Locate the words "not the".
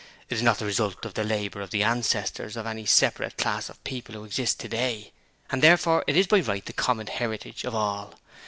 0.41-0.65